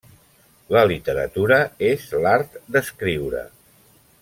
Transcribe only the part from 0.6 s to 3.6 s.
La literatura és l'art d'escriure.